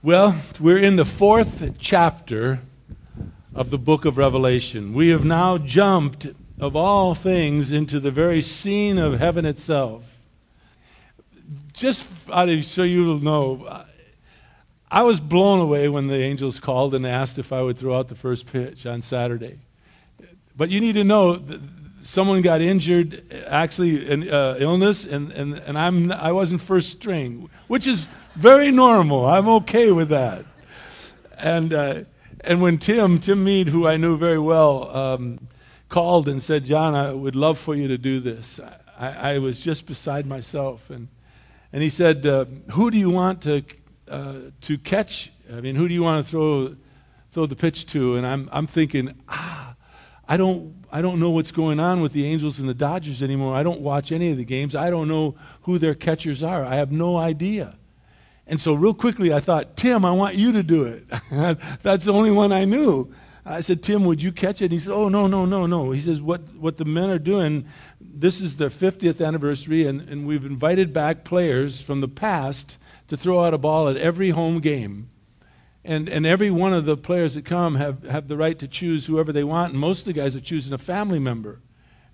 [0.00, 2.60] Well, we're in the fourth chapter
[3.52, 4.94] of the book of Revelation.
[4.94, 6.28] We have now jumped,
[6.60, 10.16] of all things, into the very scene of heaven itself.
[11.72, 13.84] Just so you'll know,
[14.88, 18.06] I was blown away when the angels called and asked if I would throw out
[18.06, 19.58] the first pitch on Saturday.
[20.56, 21.42] But you need to know
[22.00, 27.50] someone got injured, actually an uh, illness, and, and, and I'm, I wasn't first string,
[27.66, 29.26] which is very normal.
[29.26, 30.44] I'm okay with that.
[31.36, 32.04] And, uh,
[32.42, 35.38] and when Tim, Tim Mead, who I knew very well, um,
[35.88, 38.60] called and said, John, I would love for you to do this,
[38.98, 40.90] I, I was just beside myself.
[40.90, 41.08] And,
[41.72, 43.64] and he said, uh, Who do you want to,
[44.08, 45.32] uh, to catch?
[45.52, 46.76] I mean, who do you want to throw,
[47.30, 48.16] throw the pitch to?
[48.16, 49.74] And I'm, I'm thinking, ah,
[50.28, 53.54] I don't, I don't know what's going on with the Angels and the Dodgers anymore.
[53.54, 54.74] I don't watch any of the games.
[54.74, 56.64] I don't know who their catchers are.
[56.64, 57.76] I have no idea.
[58.46, 61.04] And so, real quickly, I thought, Tim, I want you to do it.
[61.82, 63.12] That's the only one I knew.
[63.44, 64.66] I said, Tim, would you catch it?
[64.66, 65.90] And he said, Oh, no, no, no, no.
[65.90, 67.66] He says, What, what the men are doing,
[68.00, 73.16] this is their 50th anniversary, and, and we've invited back players from the past to
[73.16, 75.10] throw out a ball at every home game
[75.88, 79.06] and, and every one of the players that come have, have the right to choose
[79.06, 81.60] whoever they want, and most of the guys are choosing a family member.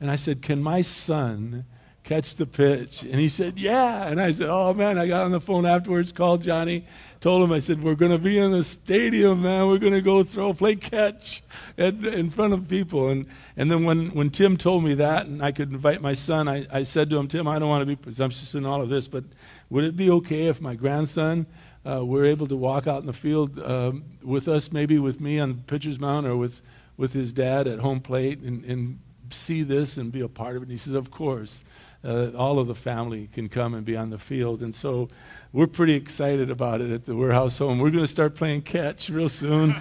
[0.01, 1.65] And I said, Can my son
[2.05, 3.03] catch the pitch?
[3.03, 4.07] And he said, Yeah.
[4.07, 6.87] And I said, Oh, man, I got on the phone afterwards, called Johnny,
[7.19, 9.67] told him, I said, We're going to be in the stadium, man.
[9.67, 11.43] We're going to go throw, play catch
[11.77, 13.09] at, in front of people.
[13.09, 16.47] And, and then when, when Tim told me that, and I could invite my son,
[16.47, 18.89] I, I said to him, Tim, I don't want to be presumptuous in all of
[18.89, 19.25] this, but
[19.69, 21.47] would it be okay if my grandson
[21.87, 25.39] uh, we're able to walk out in the field um, with us, maybe with me
[25.39, 26.63] on the pitcher's mound or with,
[26.97, 28.99] with his dad at home plate and, and
[29.31, 30.67] see this and be a part of it.
[30.67, 31.65] And he says, Of course.
[32.07, 34.61] Uh, all of the family can come and be on the field.
[34.61, 35.09] And so
[35.55, 37.79] we're pretty excited about it at the Werhas home.
[37.79, 39.75] We're going to start playing catch real soon.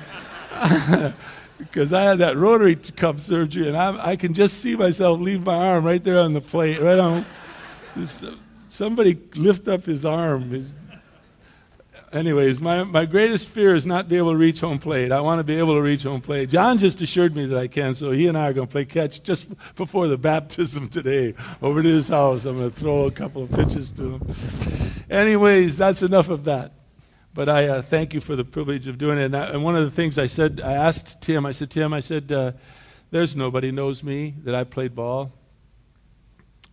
[1.58, 5.46] Because I had that rotary cuff surgery, and I, I, can just see myself leave
[5.46, 7.26] my arm right there on the plate, right on.
[8.68, 10.74] somebody lift up his arm, his
[12.14, 15.12] anyways, my, my greatest fear is not be able to reach home plate.
[15.12, 16.50] I want to be able to reach home plate.
[16.50, 18.86] John just assured me that I can, so he and I are going to play
[18.86, 22.46] catch just before the baptism today over to his house.
[22.46, 24.96] I'm going to throw a couple of pitches to him.
[25.10, 26.72] anyways, that's enough of that.
[27.34, 29.26] But I uh, thank you for the privilege of doing it.
[29.26, 31.92] And, I, and, one of the things I said, I asked Tim, I said, Tim,
[31.92, 32.52] I said, uh,
[33.10, 35.32] there's nobody knows me that I played ball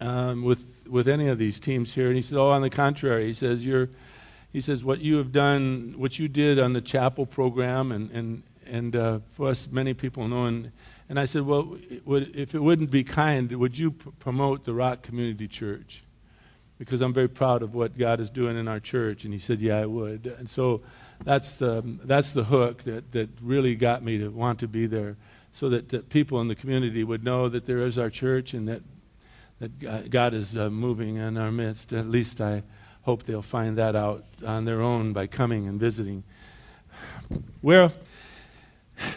[0.03, 2.09] um, with, with any of these teams here.
[2.09, 3.27] And he said, oh, on the contrary.
[3.27, 3.89] He says, you're
[4.53, 8.43] he says, What you have done, what you did on the chapel program, and, and,
[8.66, 10.47] and uh, for us, many people know.
[10.47, 10.72] And,
[11.09, 15.03] and I said, Well, would, if it wouldn't be kind, would you promote the Rock
[15.03, 16.05] Community Church?
[16.78, 19.25] Because I'm very proud of what God is doing in our church.
[19.25, 20.34] And he said, Yeah, I would.
[20.39, 20.83] And so
[21.25, 25.16] that's the, that's the hook that, that really got me to want to be there
[25.53, 28.69] so that, that people in the community would know that there is our church and
[28.69, 28.83] that,
[29.59, 31.93] that God is uh, moving in our midst.
[31.93, 32.62] At least I
[33.03, 36.25] hope they'll find that out on their own by coming and visiting.
[37.62, 37.93] Well,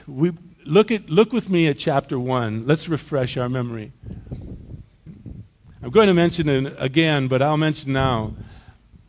[0.07, 0.31] we
[0.65, 2.65] look at look with me at chapter one.
[2.65, 3.91] Let's refresh our memory.
[5.81, 8.35] I'm going to mention it again, but I'll mention now.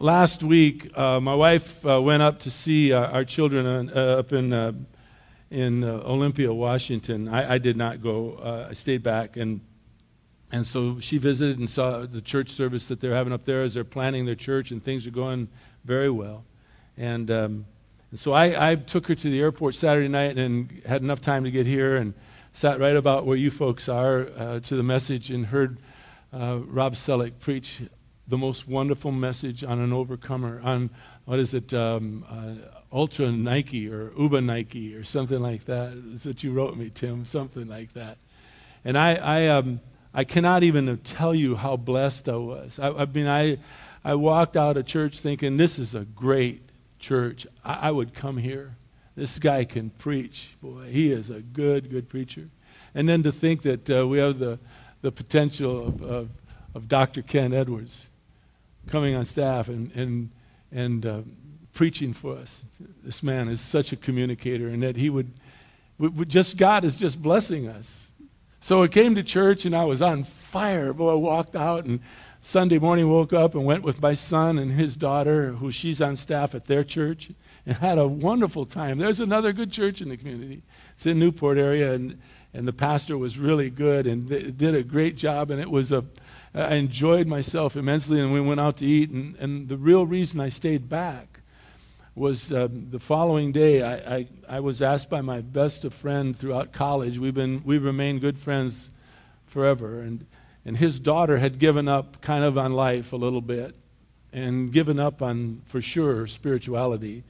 [0.00, 4.32] Last week, uh, my wife uh, went up to see uh, our children uh, up
[4.32, 4.72] in uh,
[5.50, 7.28] in uh, Olympia, Washington.
[7.28, 8.66] I, I, did not go.
[8.68, 9.60] I stayed back and
[10.54, 13.74] and so she visited and saw the church service that they're having up there as
[13.74, 15.48] they're planning their church, and things are going
[15.84, 16.44] very well.
[16.96, 17.66] And, um,
[18.12, 21.42] and so I, I, took her to the airport Saturday night and had enough time
[21.42, 22.14] to get here and
[22.52, 25.78] sat right about where you folks are uh, to the message and heard
[26.32, 27.82] uh, Rob Selleck preach
[28.28, 30.88] the most wonderful message on an overcomer, on
[31.24, 35.94] what is it, um, uh, Ultra Nike or Uba Nike or something like that.
[36.12, 38.18] Is what you wrote me, Tim, something like that.
[38.84, 39.80] And I, I um,
[40.14, 42.78] I cannot even tell you how blessed I was.
[42.78, 43.58] I, I mean, I,
[44.04, 46.62] I walked out of church thinking, this is a great
[47.00, 47.46] church.
[47.64, 48.76] I, I would come here.
[49.16, 50.56] This guy can preach.
[50.62, 52.48] Boy, he is a good, good preacher.
[52.94, 54.58] And then to think that uh, we have the,
[55.02, 56.28] the potential of, of,
[56.74, 57.22] of, Dr.
[57.22, 58.10] Ken Edwards
[58.88, 60.30] coming on staff and, and,
[60.70, 61.20] and uh,
[61.72, 62.64] preaching for us.
[63.02, 65.32] This man is such a communicator, and that he would,
[65.98, 68.12] would just, God is just blessing us.
[68.64, 70.94] So I came to church and I was on fire.
[70.94, 72.00] Boy, I walked out and
[72.40, 76.16] Sunday morning woke up and went with my son and his daughter, who she's on
[76.16, 77.30] staff at their church,
[77.66, 78.96] and had a wonderful time.
[78.96, 80.62] There's another good church in the community.
[80.94, 82.18] It's in Newport area, and,
[82.54, 85.50] and the pastor was really good and did a great job.
[85.50, 86.02] And it was a,
[86.54, 88.18] I enjoyed myself immensely.
[88.18, 89.10] And we went out to eat.
[89.10, 91.33] And, and the real reason I stayed back
[92.14, 93.82] was um, the following day.
[93.82, 97.18] I, I, I, was asked by my best of friend throughout college.
[97.18, 98.90] We've been we've remained good friends
[99.46, 100.24] forever, and
[100.64, 103.74] and his daughter had given up kind of on life a little bit,
[104.32, 107.24] and given up on for sure spirituality,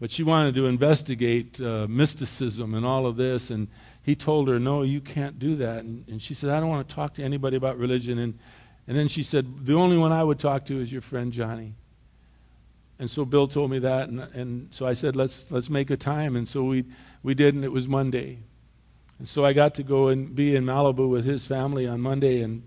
[0.00, 3.68] but she wanted to investigate uh, mysticism and all of this, and
[4.02, 6.88] he told her, "No, you can't do that." And, and she said, "I don't want
[6.88, 8.36] to talk to anybody about religion." And
[8.88, 11.74] and then she said, "The only one I would talk to is your friend Johnny."
[12.98, 15.96] And so Bill told me that, and, and so I said, let's, let's make a
[15.96, 16.36] time.
[16.36, 16.84] And so we,
[17.22, 18.38] we did, and it was Monday.
[19.18, 22.40] And so I got to go and be in Malibu with his family on Monday,
[22.40, 22.62] and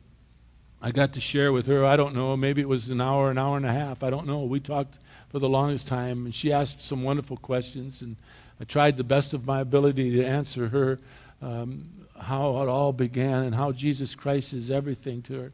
[0.82, 1.86] I got to share with her.
[1.86, 4.04] I don't know, maybe it was an hour, an hour and a half.
[4.04, 4.44] I don't know.
[4.44, 8.16] We talked for the longest time, and she asked some wonderful questions, and
[8.60, 11.00] I tried the best of my ability to answer her
[11.42, 11.90] um,
[12.20, 15.54] how it all began and how Jesus Christ is everything to her.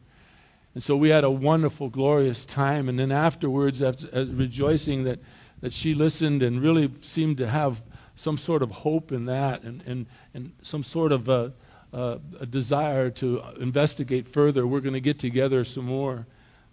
[0.73, 2.89] And so we had a wonderful, glorious time.
[2.89, 5.19] And then afterwards, after uh, rejoicing that,
[5.61, 7.83] that she listened and really seemed to have
[8.15, 11.53] some sort of hope in that and, and, and some sort of a,
[11.91, 16.25] a, a desire to investigate further, we're going to get together some more.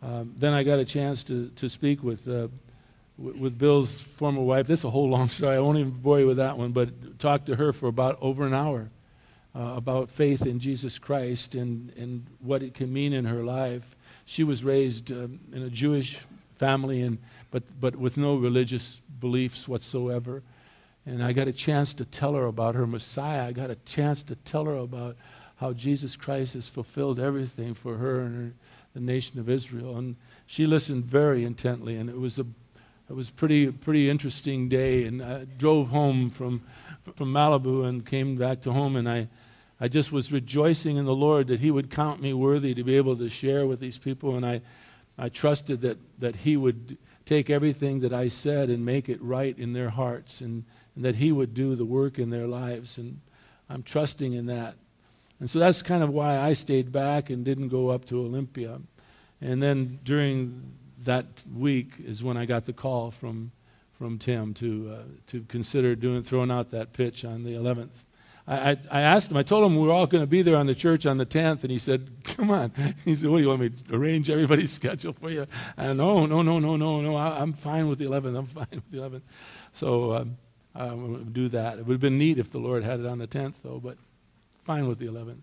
[0.02, 2.48] Um, then I got a chance to, to speak with, uh,
[3.18, 4.66] w- with Bill's former wife.
[4.66, 5.56] This is a whole long story.
[5.56, 8.46] I won't even bore you with that one, but talked to her for about over
[8.46, 8.90] an hour
[9.54, 13.96] uh, about faith in Jesus Christ and, and what it can mean in her life.
[14.24, 16.20] She was raised um, in a Jewish
[16.56, 17.18] family, and,
[17.50, 20.42] but, but with no religious beliefs whatsoever.
[21.06, 23.48] And I got a chance to tell her about her Messiah.
[23.48, 25.16] I got a chance to tell her about
[25.56, 28.54] how Jesus Christ has fulfilled everything for her and her,
[28.94, 29.96] the nation of Israel.
[29.96, 30.16] And
[30.46, 32.46] she listened very intently, and it was a
[33.10, 35.04] it was pretty pretty interesting day.
[35.04, 36.62] And I drove home from
[37.16, 39.28] from Malibu and came back to home, and I
[39.80, 42.96] I just was rejoicing in the Lord that He would count me worthy to be
[42.96, 44.36] able to share with these people.
[44.36, 44.60] And I,
[45.18, 49.58] I trusted that, that He would take everything that I said and make it right
[49.58, 50.64] in their hearts and,
[50.94, 52.98] and that He would do the work in their lives.
[52.98, 53.20] And
[53.70, 54.74] I'm trusting in that.
[55.40, 58.80] And so that's kind of why I stayed back and didn't go up to Olympia.
[59.40, 60.72] And then during
[61.04, 63.52] that week is when I got the call from,
[63.98, 68.04] from Tim to, uh, to consider doing, throwing out that pitch on the 11th.
[68.46, 70.66] I, I asked him, I told him we were all going to be there on
[70.66, 72.72] the church on the 10th, and he said, Come on.
[73.04, 75.46] He said, What do you want me to arrange everybody's schedule for you?
[75.76, 77.16] And no, no, no, no, no, no.
[77.16, 78.36] I, am fine with the 11th.
[78.36, 79.22] I'm fine with the 11th.
[79.72, 80.36] So um,
[80.74, 81.78] going to do that.
[81.78, 83.96] It would have been neat if the Lord had it on the 10th, though, but
[84.64, 85.38] fine with the 11th.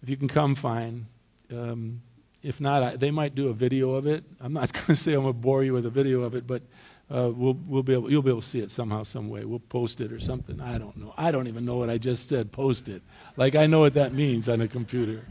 [0.00, 1.06] If you can come, fine.
[1.52, 2.02] Um,
[2.44, 4.24] if not, I, they might do a video of it.
[4.40, 6.46] I'm not going to say I'm going to bore you with a video of it,
[6.46, 6.62] but
[7.10, 9.44] uh, we'll, we'll be able, you'll be able to see it somehow, some way.
[9.44, 10.60] We'll post it or something.
[10.60, 11.12] I don't know.
[11.16, 12.52] I don't even know what I just said.
[12.52, 13.02] Post it.
[13.36, 15.24] Like I know what that means on a computer.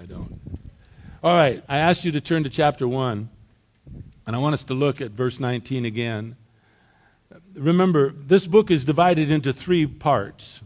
[0.00, 0.40] I don't.
[1.22, 1.62] All right.
[1.68, 3.28] I asked you to turn to chapter 1,
[4.26, 6.36] and I want us to look at verse 19 again.
[7.54, 10.62] Remember, this book is divided into three parts.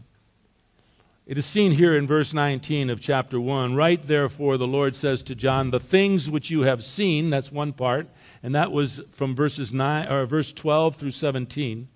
[1.31, 3.73] It is seen here in verse 19 of chapter 1.
[3.73, 7.71] Right, therefore, the Lord says to John, The things which you have seen, that's one
[7.71, 8.09] part
[8.43, 11.87] and that was from verses 9 or verse 12 through 17.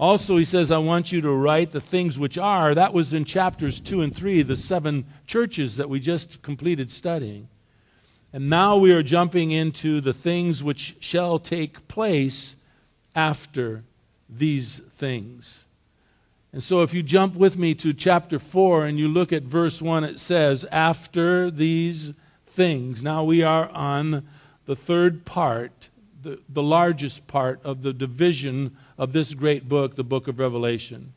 [0.00, 2.74] Also, he says, I want you to write the things which are.
[2.74, 7.48] That was in chapters 2 and 3, the seven churches that we just completed studying.
[8.32, 12.56] And now we are jumping into the things which shall take place
[13.14, 13.84] after
[14.28, 15.68] these things.
[16.52, 19.80] And so, if you jump with me to chapter 4 and you look at verse
[19.80, 22.12] 1, it says, After these
[22.46, 23.02] things.
[23.02, 24.28] Now we are on
[24.66, 25.88] the third part,
[26.22, 31.14] the, the largest part of the division of this great book, the book of Revelation.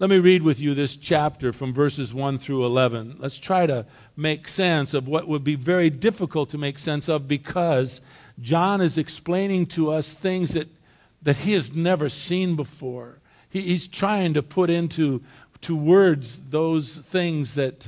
[0.00, 3.18] Let me read with you this chapter from verses 1 through 11.
[3.20, 7.28] Let's try to make sense of what would be very difficult to make sense of
[7.28, 8.00] because
[8.40, 10.66] John is explaining to us things that,
[11.22, 13.20] that he has never seen before.
[13.52, 15.22] He, he's trying to put into
[15.60, 17.86] to words those things that,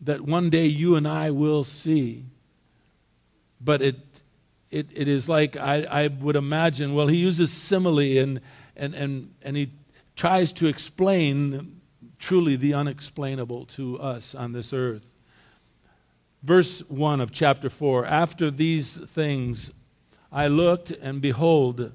[0.00, 2.24] that one day you and I will see
[3.60, 3.96] but it,
[4.70, 8.40] it, it is like I, I would imagine, well, he uses simile and,
[8.76, 9.70] and, and, and he
[10.16, 11.80] tries to explain
[12.18, 15.12] truly the unexplainable to us on this earth.
[16.42, 19.72] Verse 1 of chapter 4 After these things
[20.30, 21.92] I looked, and behold,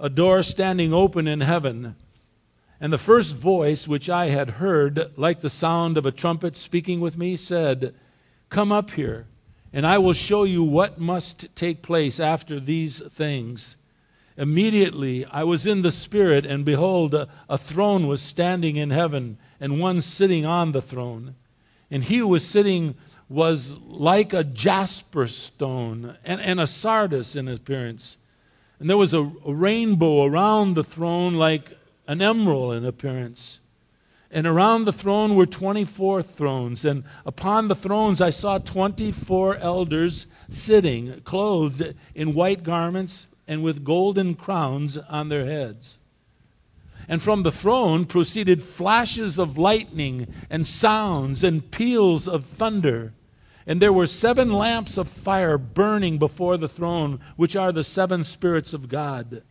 [0.00, 1.96] a door standing open in heaven.
[2.80, 7.00] And the first voice which I had heard, like the sound of a trumpet speaking
[7.00, 7.94] with me, said,
[8.48, 9.26] Come up here
[9.72, 13.76] and I will show you what must take place after these things.
[14.36, 19.80] Immediately I was in the Spirit, and behold, a, throne was standing in heaven, and
[19.80, 21.36] one sitting on the throne.
[21.90, 22.94] And he who was sitting
[23.28, 28.18] was like a jasper stone and, and a sardis in appearance.
[28.82, 33.60] And there was a, a rainbow around the throne like an emerald in appearance.
[34.28, 36.84] And around the throne were 24 thrones.
[36.84, 43.84] And upon the thrones I saw 24 elders sitting, clothed in white garments and with
[43.84, 46.00] golden crowns on their heads.
[47.06, 53.12] And from the throne proceeded flashes of lightning and sounds and peals of thunder.
[53.66, 58.24] And there were seven lamps of fire burning before the throne, which are the seven
[58.24, 59.42] spirits of God.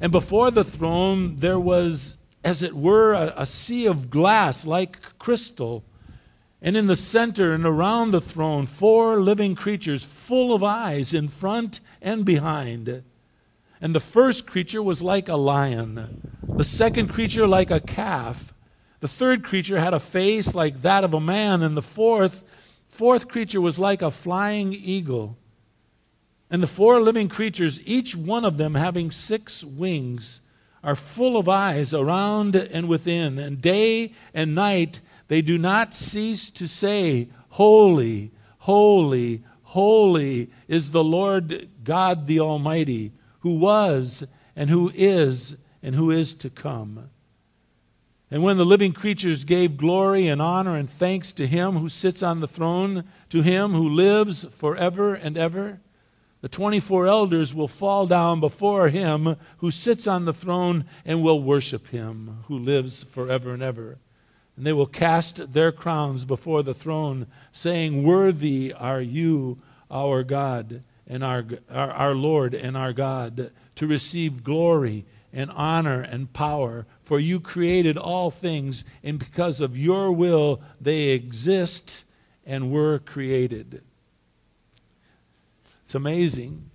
[0.00, 5.18] And before the throne there was, as it were, a, a, sea of glass like
[5.18, 5.84] crystal.
[6.60, 11.28] And in the center and around the throne, four living creatures full of eyes in
[11.28, 13.04] front and behind.
[13.80, 18.54] And the first creature was like a lion, the second creature like a calf.
[19.00, 22.42] The third creature had a face like that of a man, and the fourth
[22.94, 25.36] fourth creature was like a flying eagle.
[26.48, 30.40] And the four living creatures, each one of them having six wings,
[30.84, 33.38] are full of eyes around and within.
[33.38, 41.02] And day and night they do not cease to say, Holy, holy, holy is the
[41.02, 44.24] Lord God the Almighty, who was
[44.54, 47.10] and who is and who is to come.
[48.34, 52.20] And when the living creatures gave glory and honor and thanks to him who sits
[52.20, 55.78] on the throne, to him who lives forever and ever,
[56.40, 61.40] the 24 elders will fall down before him who sits on the throne and will
[61.40, 63.98] worship him who lives forever and ever.
[64.56, 69.58] And they will cast their crowns before the throne, saying, Worthy are you,
[69.92, 76.00] our God and our, our, our Lord and our God, to receive glory and honor
[76.00, 82.04] and power for you created all things, and because of your will they exist
[82.46, 83.82] and were created.
[85.84, 86.70] It's amazing.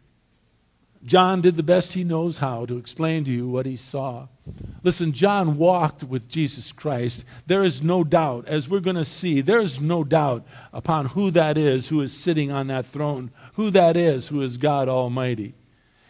[1.05, 4.27] John did the best he knows how to explain to you what he saw.
[4.83, 7.23] Listen, John walked with Jesus Christ.
[7.47, 11.31] There is no doubt, as we're going to see, there is no doubt upon who
[11.31, 15.53] that is who is sitting on that throne, who that is who is God Almighty.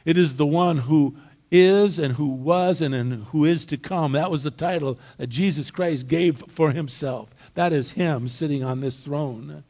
[0.06, 1.16] It is the one who
[1.52, 4.12] is and who was and, and who is to come.
[4.14, 7.30] That was the title that Jesus Christ gave for himself.
[7.56, 9.64] That is him sitting on this throne.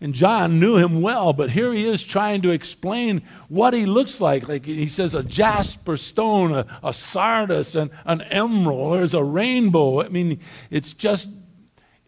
[0.00, 4.20] And John knew him well, but here he is trying to explain what he looks
[4.20, 4.46] like.
[4.46, 10.02] Like he says, a jasper stone, a, a sardis, an, an emerald, there's a rainbow.
[10.02, 10.40] I mean,
[10.70, 11.30] it's just,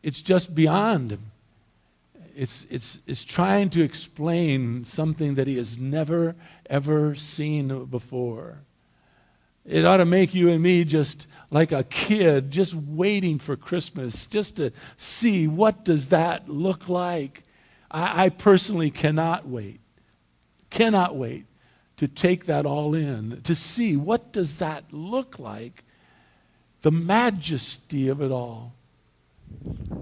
[0.02, 1.18] it's just beyond.
[2.36, 6.36] It's, it's, it's trying to explain something that he has never,
[6.68, 8.58] ever seen before.
[9.68, 14.26] It ought to make you and me just like a kid, just waiting for Christmas,
[14.26, 17.44] just to see what does that look like.
[17.90, 19.80] I, I personally cannot wait,
[20.70, 21.44] cannot wait
[21.98, 25.84] to take that all in, to see what does that look like,
[26.80, 28.72] the majesty of it all.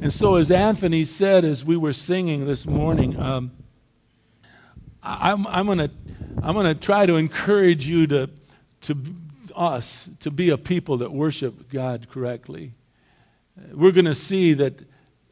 [0.00, 3.50] And so, as Anthony said as we were singing this morning, um,
[5.02, 5.90] I'm, I'm going to
[6.42, 8.30] I'm gonna try to encourage you to,
[8.82, 8.94] to
[9.56, 12.72] us to be a people that worship God correctly.
[13.72, 14.80] We're going to see that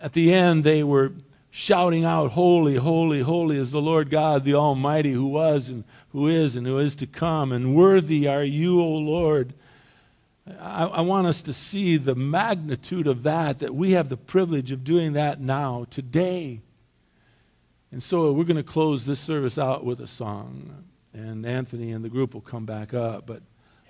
[0.00, 1.12] at the end they were
[1.50, 6.26] shouting out, Holy, holy, holy is the Lord God, the Almighty, who was and who
[6.26, 9.54] is and who is to come, and worthy are you, O Lord.
[10.60, 14.72] I, I, want us to see the magnitude of that, that we have the privilege
[14.72, 16.60] of doing that now, today.
[17.90, 22.04] And so we're going to close this service out with a song, and Anthony and
[22.04, 23.26] the group will come back up.
[23.26, 23.42] But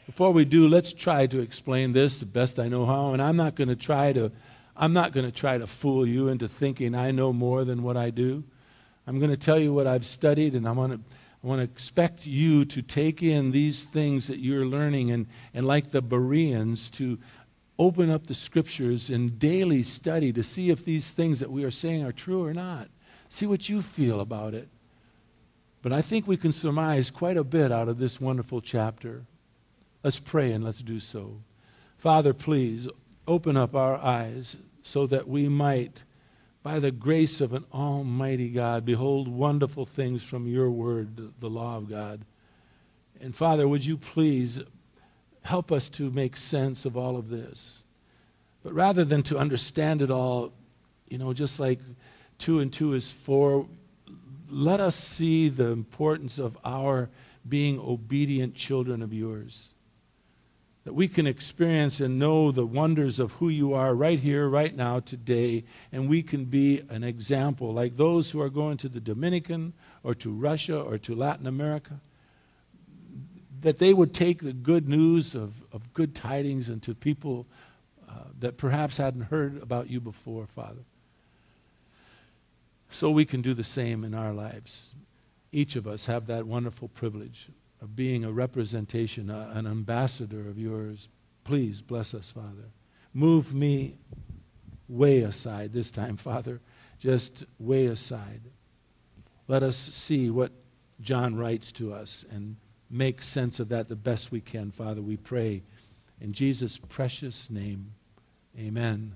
[0.06, 3.12] before we do, let's try to explain this the best I know how.
[3.12, 4.32] And I'm not going to try to
[4.76, 7.96] I'm not going to try to fool you into thinking I know more than what
[7.96, 8.42] I do.
[9.06, 11.00] I'm going to tell you what I've studied, and I want to
[11.42, 15.66] I want to expect you to take in these things that you're learning and, and
[15.66, 17.18] like the Bereans, to
[17.78, 21.70] open up the scriptures in daily study to see if these things that we are
[21.70, 22.88] saying are true or not.
[23.28, 24.68] See what you feel about it.
[25.82, 29.26] But I think we can surmise quite a bit out of this wonderful chapter.
[30.04, 31.40] Let's pray and let's do so.
[31.96, 32.86] Father, please
[33.26, 36.04] open up our eyes so that we might,
[36.62, 41.78] by the grace of an almighty God, behold wonderful things from your word, the law
[41.78, 42.20] of God.
[43.18, 44.60] And Father, would you please
[45.40, 47.84] help us to make sense of all of this?
[48.62, 50.52] But rather than to understand it all,
[51.08, 51.80] you know, just like
[52.36, 53.66] two and two is four,
[54.50, 57.08] let us see the importance of our
[57.48, 59.73] being obedient children of yours
[60.84, 64.76] that we can experience and know the wonders of who you are right here, right
[64.76, 69.00] now, today, and we can be an example like those who are going to the
[69.00, 69.72] Dominican
[70.02, 72.00] or to Russia or to Latin America.
[73.64, 77.46] that they would take the good news of, of good tidings into people
[78.06, 80.84] uh, that perhaps hadn't heard about you before, Father.
[82.90, 84.92] So we can do the same in our lives.
[85.50, 87.48] Each of us have that wonderful privilege
[87.84, 91.10] of being a representation, uh, an ambassador of yours.
[91.44, 92.70] Please bless us, Father.
[93.12, 93.96] Move me
[94.88, 96.62] way aside this time, Father.
[96.98, 98.40] Just way aside.
[99.48, 100.50] Let us see what
[101.02, 102.56] John writes to us and
[102.90, 105.02] make sense of that the best we can, Father.
[105.02, 105.62] We pray
[106.22, 107.92] in Jesus' precious name.
[108.58, 109.14] Amen.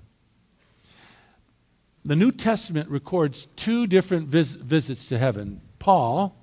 [2.05, 5.61] The New Testament records two different vis- visits to heaven.
[5.79, 6.35] Paul,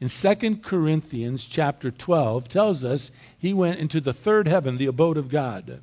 [0.00, 5.16] in 2 Corinthians chapter 12, tells us he went into the third heaven, the abode
[5.16, 5.80] of God.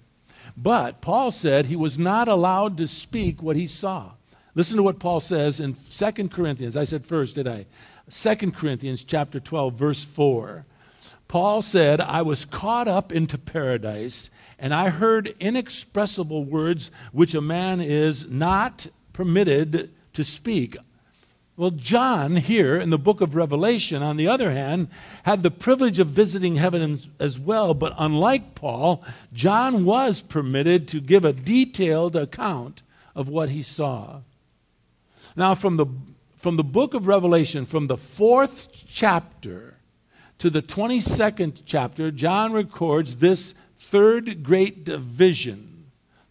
[0.58, 4.12] But Paul said he was not allowed to speak what he saw.
[4.54, 6.76] Listen to what Paul says in 2 Corinthians.
[6.76, 7.66] I said first, did I?
[8.10, 10.66] 2 Corinthians chapter 12 verse 4.
[11.30, 17.40] Paul said, "I was caught up into paradise, and I heard inexpressible words which a
[17.40, 20.76] man is not permitted to speak."
[21.58, 24.88] Well, John here in the book of Revelation, on the other hand,
[25.24, 29.04] had the privilege of visiting heaven as well, but unlike Paul,
[29.34, 32.84] John was permitted to give a detailed account
[33.16, 34.22] of what he saw.
[35.36, 35.88] Now, from the,
[36.38, 39.76] from the book of Revelation, from the fourth chapter
[40.40, 45.71] to the 22nd chapter, John records this third great division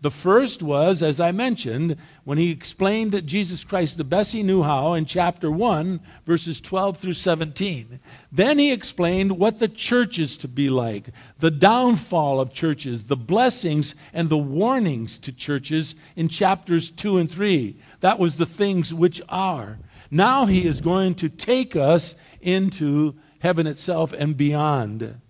[0.02, 4.42] the first was, as I mentioned, when he explained that Jesus Christ the best he
[4.42, 8.00] knew how in chapter 1, verses 12 through 17.
[8.32, 13.16] Then he explained what the church is to be like, the downfall of churches, the
[13.16, 17.76] blessings and the warnings to churches in chapters 2 and 3.
[18.00, 19.78] That was the things which are.
[20.10, 25.20] Now he is going to take us into heaven itself and beyond.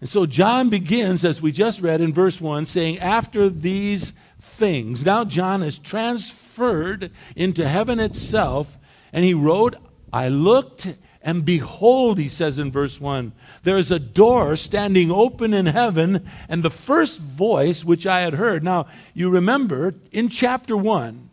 [0.00, 5.04] And so John begins, as we just read in verse 1, saying, After these things.
[5.04, 8.78] Now John is transferred into heaven itself,
[9.12, 9.76] and he wrote,
[10.12, 15.52] I looked, and behold, he says in verse 1, there is a door standing open
[15.52, 18.64] in heaven, and the first voice which I had heard.
[18.64, 21.30] Now, you remember in chapter 1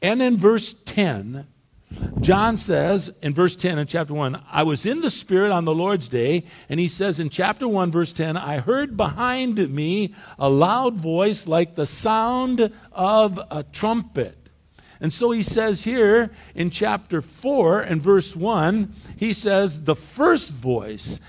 [0.00, 1.46] and in verse 10,
[2.20, 5.74] John says in verse 10 in chapter 1, I was in the Spirit on the
[5.74, 6.44] Lord's day.
[6.68, 11.46] And he says in chapter 1, verse 10, I heard behind me a loud voice
[11.46, 14.36] like the sound of a trumpet.
[15.00, 20.50] And so he says here in chapter 4 and verse 1, he says, The first
[20.50, 21.20] voice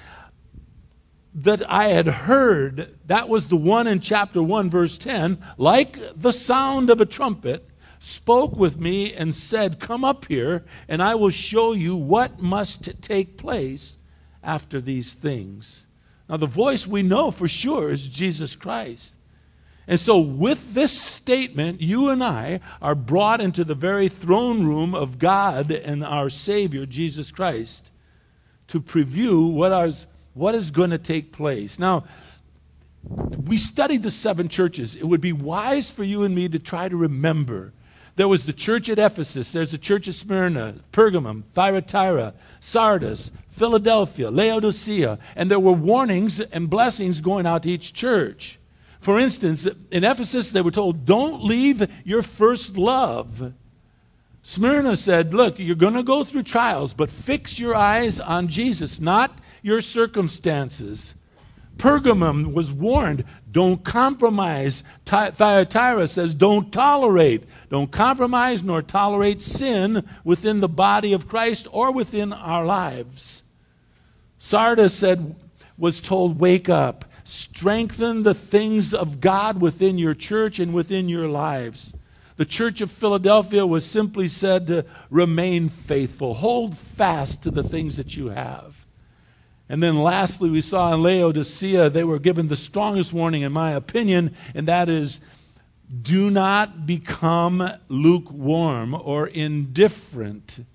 [1.36, 6.34] that I had heard, that was the one in chapter 1, verse 10, like the
[6.34, 7.69] sound of a trumpet
[8.00, 13.02] spoke with me and said, Come up here, and I will show you what must
[13.02, 13.98] take place
[14.42, 15.86] after these things.
[16.30, 19.16] Now, the voice we know for sure is Jesus Christ.
[19.88, 24.94] And so, with this statement, you and I are brought into the very throne room
[24.94, 27.92] of God and our Savior, Jesus Christ,
[28.68, 31.80] to preview what, is, what is going to take place.
[31.80, 32.04] Now,
[33.04, 34.96] we studied the seven churches.
[34.96, 37.74] It would be wise for you and me to try to remember
[38.20, 44.30] there was the church at Ephesus, there's the church at Smyrna, Pergamum, Thyatira, Sardis, Philadelphia,
[44.30, 48.60] Laodicea, and there were warnings and blessings going out to each church.
[49.00, 53.54] For instance, in Ephesus, they were told, Don't leave your first love.
[54.44, 59.00] Smyrna said, Look, you're going to go through trials, but fix your eyes on Jesus,
[59.00, 61.16] not your circumstances.
[61.78, 64.84] Pergamum was warned don't compromise.
[65.06, 67.44] Thyatira says don't tolerate.
[67.70, 73.44] Don't compromise nor tolerate sin within the body of Christ or within our lives.
[74.38, 75.36] Sardis said,
[75.78, 77.06] was told, wake up.
[77.24, 81.94] Strengthen the things of God within your church and within your lives.
[82.38, 87.98] The church of Philadelphia was simply said to remain faithful, hold fast to the things
[87.98, 88.79] that you have.
[89.70, 93.72] And then lastly, we saw in Laodicea, they were given the strongest warning, in my
[93.72, 95.22] opinion, and that is
[96.02, 100.66] do not become lukewarm or indifferent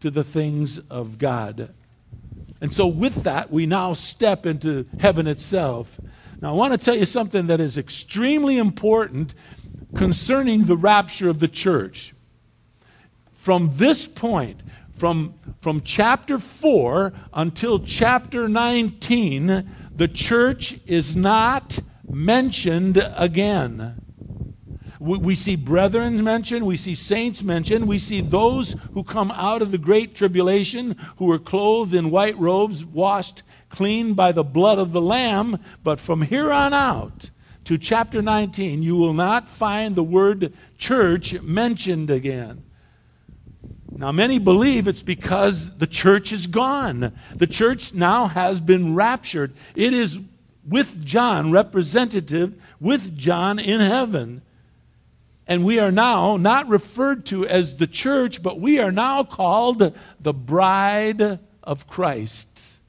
[0.00, 1.74] to the things of God.
[2.60, 6.00] And so, with that, we now step into heaven itself.
[6.40, 9.34] Now, I want to tell you something that is extremely important
[9.96, 12.14] concerning the rapture of the church.
[13.32, 14.60] From this point,
[14.94, 21.78] from, from chapter 4 until chapter 19, the church is not
[22.08, 24.00] mentioned again.
[25.00, 29.62] We, we see brethren mentioned, we see saints mentioned, we see those who come out
[29.62, 34.78] of the great tribulation, who are clothed in white robes, washed clean by the blood
[34.78, 35.58] of the Lamb.
[35.82, 37.30] But from here on out
[37.64, 42.62] to chapter 19, you will not find the word church mentioned again.
[43.90, 47.12] Now, many believe it's because the church is gone.
[47.34, 49.52] The church now has been raptured.
[49.76, 50.18] It is
[50.66, 54.42] with John, representative with John in heaven.
[55.46, 59.94] And we are now not referred to as the church, but we are now called
[60.20, 62.80] the bride of Christ.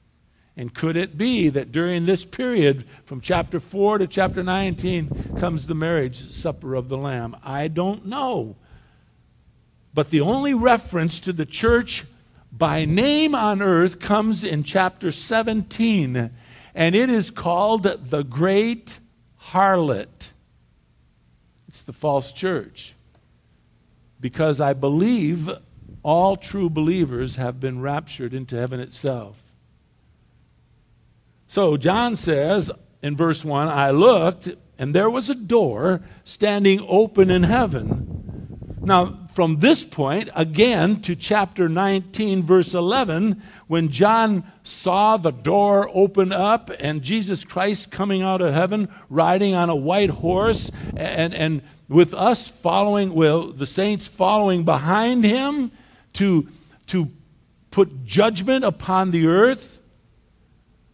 [0.58, 5.68] And could it be that during this period, from chapter 4 to chapter 19, comes
[5.68, 7.36] the marriage supper of the Lamb?
[7.44, 8.56] I don't know.
[9.96, 12.04] But the only reference to the church
[12.52, 16.32] by name on earth comes in chapter 17,
[16.76, 19.00] and it is called the Great
[19.42, 20.32] Harlot.
[21.70, 22.94] It's the false church.
[24.20, 25.50] Because I believe
[26.04, 29.42] all true believers have been raptured into heaven itself.
[31.48, 32.70] So John says
[33.02, 38.12] in verse 1 I looked, and there was a door standing open in heaven.
[38.82, 45.90] Now, from this point again to chapter 19, verse 11, when John saw the door
[45.94, 51.34] open up and Jesus Christ coming out of heaven riding on a white horse, and,
[51.34, 55.70] and with us following, well, the saints following behind him
[56.14, 56.48] to,
[56.88, 57.12] to
[57.72, 59.82] put judgment upon the earth.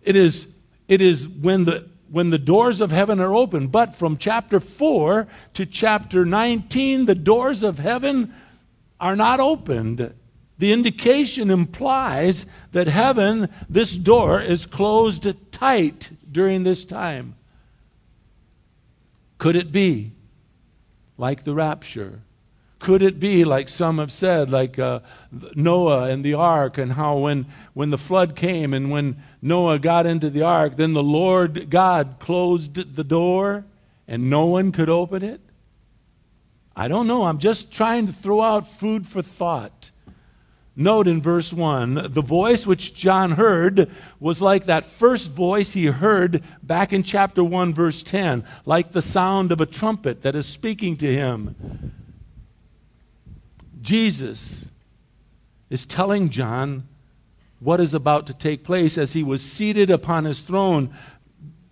[0.01, 0.47] It is,
[0.87, 3.67] it is when the when the doors of heaven are open.
[3.67, 8.33] But from chapter 4 to chapter 19, the doors of heaven
[8.99, 10.13] are not opened.
[10.57, 17.35] The indication implies that heaven, this door, is closed tight during this time.
[19.37, 20.11] Could it be
[21.17, 22.19] like the rapture?
[22.81, 25.01] Could it be, like some have said, like uh,
[25.53, 30.07] Noah and the ark, and how when, when the flood came and when Noah got
[30.07, 33.65] into the ark, then the Lord God closed the door
[34.07, 35.41] and no one could open it?
[36.75, 37.25] I don't know.
[37.25, 39.91] I'm just trying to throw out food for thought.
[40.75, 45.85] Note in verse 1 the voice which John heard was like that first voice he
[45.85, 50.47] heard back in chapter 1, verse 10, like the sound of a trumpet that is
[50.47, 52.00] speaking to him.
[53.81, 54.69] Jesus
[55.69, 56.87] is telling John
[57.59, 60.93] what is about to take place as he was seated upon his throne.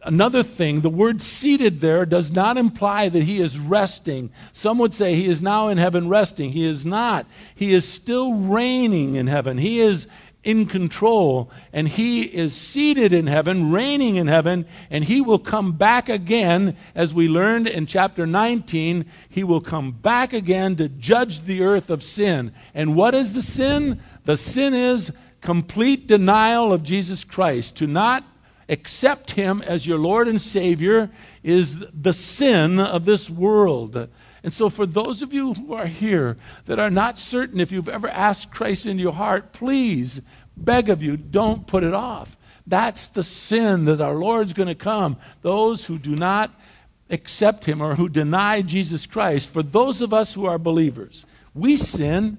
[0.03, 4.31] Another thing, the word seated there does not imply that he is resting.
[4.53, 6.51] Some would say he is now in heaven resting.
[6.51, 7.25] He is not.
[7.55, 9.57] He is still reigning in heaven.
[9.57, 10.07] He is
[10.43, 15.73] in control, and he is seated in heaven, reigning in heaven, and he will come
[15.73, 19.05] back again, as we learned in chapter 19.
[19.27, 22.53] He will come back again to judge the earth of sin.
[22.73, 23.99] And what is the sin?
[24.23, 28.23] The sin is complete denial of Jesus Christ, to not
[28.69, 31.09] accept him as your Lord and Savior
[31.43, 34.07] is the sin of this world.
[34.43, 37.89] And so, for those of you who are here that are not certain if you've
[37.89, 40.21] ever asked Christ into your heart, please,
[40.55, 42.37] beg of you, don't put it off.
[42.65, 45.17] That's the sin that our Lord's going to come.
[45.41, 46.51] Those who do not
[47.09, 51.75] accept Him or who deny Jesus Christ, for those of us who are believers, we
[51.75, 52.37] sin.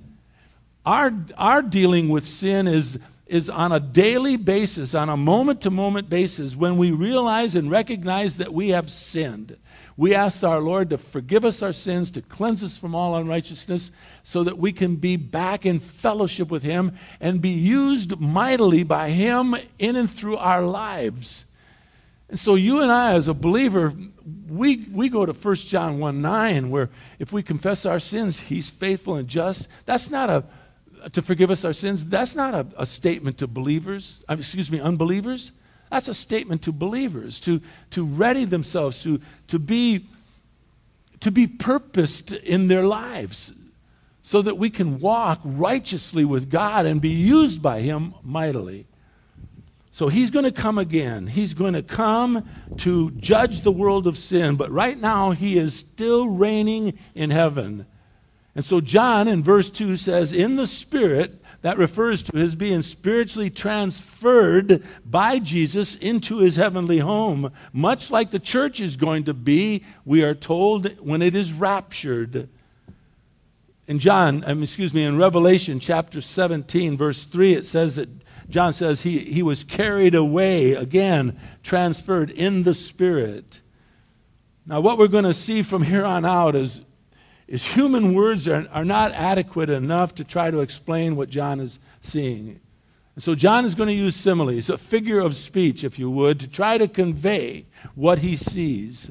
[0.87, 2.99] Our, our dealing with sin is,
[3.31, 7.71] is on a daily basis, on a moment to moment basis, when we realize and
[7.71, 9.57] recognize that we have sinned.
[9.97, 13.93] We ask our Lord to forgive us our sins, to cleanse us from all unrighteousness,
[14.25, 19.11] so that we can be back in fellowship with Him and be used mightily by
[19.11, 21.45] Him in and through our lives.
[22.29, 23.93] And so, you and I, as a believer,
[24.49, 26.91] we, we go to 1 John 1 9, where
[27.21, 29.69] if we confess our sins, He's faithful and just.
[29.87, 30.45] That's not a,
[31.13, 35.53] to forgive us our sins, that's not a, a statement to believers, excuse me, unbelievers.
[35.91, 37.61] That's a statement to believers to,
[37.91, 40.07] to ready themselves to, to, be,
[41.21, 43.53] to be purposed in their lives
[44.23, 48.87] so that we can walk righteously with God and be used by Him mightily.
[49.91, 51.27] So He's going to come again.
[51.27, 55.75] He's going to come to judge the world of sin, but right now He is
[55.75, 57.87] still reigning in heaven.
[58.61, 62.83] And so John in verse 2 says, In the Spirit, that refers to his being
[62.83, 69.33] spiritually transferred by Jesus into his heavenly home, much like the church is going to
[69.33, 72.51] be, we are told, when it is raptured.
[73.87, 78.11] In John, excuse me, in Revelation chapter 17, verse 3, it says that
[78.51, 83.63] John says he, he was carried away, again, transferred in the Spirit.
[84.67, 86.83] Now, what we're going to see from here on out is
[87.51, 91.81] is human words are, are not adequate enough to try to explain what John is
[92.01, 92.61] seeing.
[93.17, 96.39] And so John is going to use similes, a figure of speech, if you would,
[96.41, 99.11] to try to convey what he sees.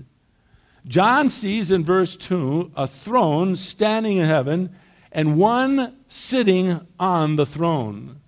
[0.88, 4.74] John sees in verse 2 a throne standing in heaven
[5.12, 8.19] and one sitting on the throne.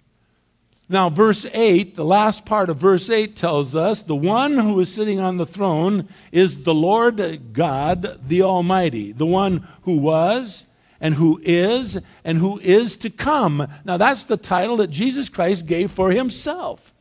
[0.92, 4.94] Now, verse 8, the last part of verse 8 tells us the one who is
[4.94, 10.66] sitting on the throne is the Lord God, the Almighty, the one who was
[11.00, 13.66] and who is and who is to come.
[13.86, 16.94] Now, that's the title that Jesus Christ gave for himself.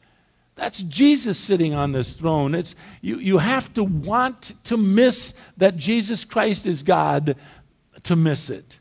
[0.54, 2.54] That's Jesus sitting on this throne.
[2.54, 7.34] It's, you, you have to want to miss that Jesus Christ is God
[8.04, 8.78] to miss it.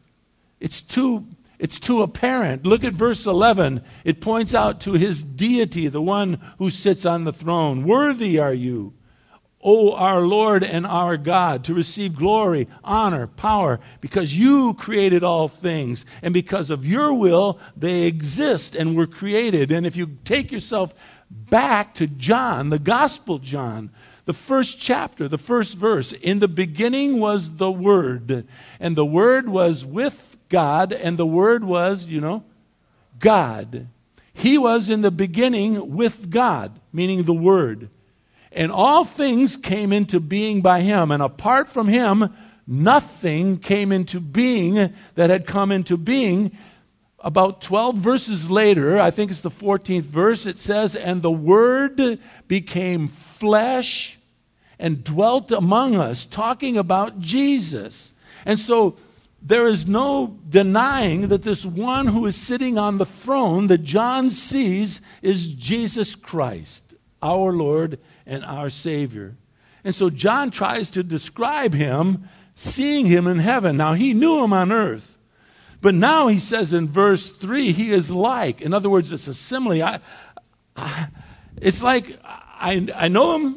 [0.60, 1.26] It's too
[1.60, 2.66] it's too apparent.
[2.66, 3.84] Look at verse 11.
[4.06, 7.84] It points out to his deity, the one who sits on the throne.
[7.84, 8.94] Worthy are you,
[9.62, 15.50] O our Lord and our God, to receive glory, honor, power, because you created all
[15.50, 19.70] things, and because of your will they exist and were created.
[19.70, 20.94] And if you take yourself
[21.30, 23.92] back to John, the Gospel John,
[24.30, 28.46] the first chapter, the first verse, in the beginning was the Word,
[28.80, 32.44] and the Word was with God, and the Word was, you know,
[33.18, 33.88] God.
[34.32, 37.90] He was in the beginning with God, meaning the Word.
[38.52, 42.32] And all things came into being by Him, and apart from Him,
[42.68, 46.52] nothing came into being that had come into being.
[47.18, 52.20] About 12 verses later, I think it's the 14th verse, it says, And the Word
[52.48, 54.18] became flesh
[54.80, 58.14] and dwelt among us, talking about Jesus.
[58.46, 58.96] And so
[59.42, 64.30] there is no denying that this one who is sitting on the throne that John
[64.30, 69.36] sees is Jesus Christ, our Lord and our Savior.
[69.84, 73.78] And so John tries to describe him, seeing him in heaven.
[73.78, 75.18] Now, he knew him on earth.
[75.82, 78.62] But now he says in verse 3, he is like.
[78.62, 79.82] In other words, it's a simile.
[79.82, 80.00] I,
[80.76, 81.08] I,
[81.62, 83.56] it's like I, I know him,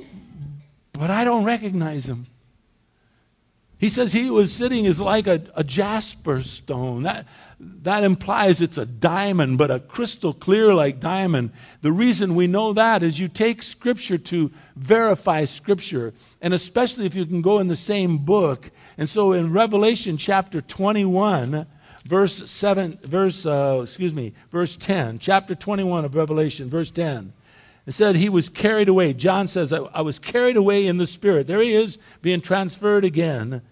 [0.93, 2.27] but I don't recognize him.
[3.83, 7.03] He says he was sitting is like a, a jasper stone.
[7.03, 7.27] That,
[7.59, 11.51] that implies it's a diamond, but a crystal clear like diamond.
[11.81, 17.17] The reason we know that is you take Scripture to verify Scripture, and especially if
[17.17, 18.71] you can go in the same book.
[18.99, 21.67] And so in Revelation chapter 21,
[22.05, 27.33] verse 7, verse, uh, excuse me, verse 10, chapter 21 of Revelation, verse 10.
[27.87, 29.13] It said he was carried away.
[29.13, 31.47] John says, I, I was carried away in the Spirit.
[31.47, 33.63] There he is, being transferred again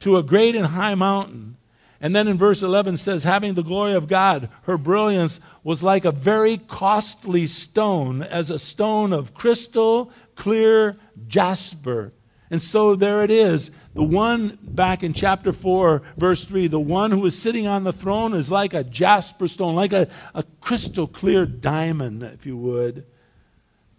[0.00, 1.56] to a great and high mountain.
[2.00, 6.04] And then in verse 11 says, having the glory of God, her brilliance was like
[6.04, 10.96] a very costly stone, as a stone of crystal, clear
[11.28, 12.14] jasper.
[12.50, 13.70] And so there it is.
[13.94, 17.92] The one back in chapter 4, verse 3, the one who is sitting on the
[17.92, 23.04] throne is like a jasper stone, like a, a crystal clear diamond, if you would.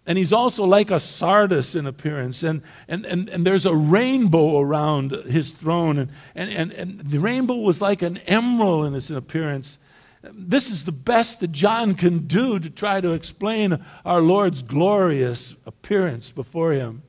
[0.04, 2.42] And he's also like a sardis in appearance.
[2.42, 5.98] And, and, and, and there's a rainbow around his throne.
[5.98, 9.78] And, and, and, and the rainbow was like an emerald in its appearance.
[10.22, 15.56] This is the best that John can do to try to explain our Lord's glorious
[15.66, 17.02] appearance before him.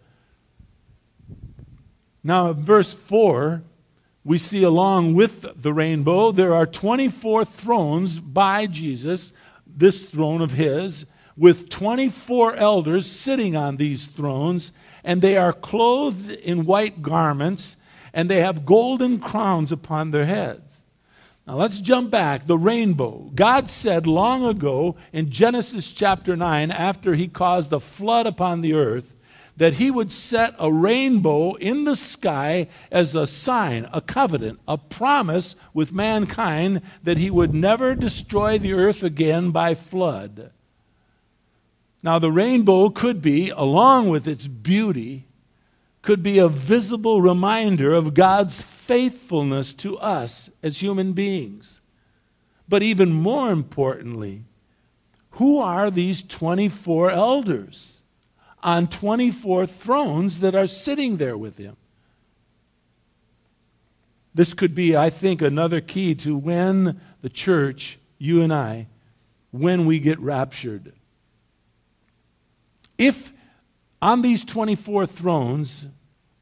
[2.24, 3.64] Now, in verse 4,
[4.24, 9.34] we see along with the rainbow, there are 24 thrones by Jesus,
[9.66, 14.72] this throne of his with 24 elders sitting on these thrones,
[15.04, 17.76] and they are clothed in white garments,
[18.14, 20.84] and they have golden crowns upon their heads.
[21.46, 22.48] Now let's jump back.
[22.48, 23.32] The rainbow.
[23.36, 28.74] God said long ago in Genesis chapter 9, after he caused a flood upon the
[28.74, 29.16] earth,
[29.58, 34.78] that he would set a rainbow in the sky as a sign, a covenant, a
[34.78, 40.52] promise with mankind that he would never destroy the earth again by flood.
[42.04, 45.26] Now, the rainbow could be, along with its beauty,
[46.02, 51.80] could be a visible reminder of God's faithfulness to us as human beings.
[52.68, 54.44] But even more importantly,
[55.32, 58.02] who are these 24 elders
[58.62, 61.78] on 24 thrones that are sitting there with him?
[64.36, 68.88] This could be, I think, another key to when the church, you and I,
[69.52, 70.92] when we get raptured.
[72.98, 73.34] If
[74.02, 75.88] on these 24 thrones,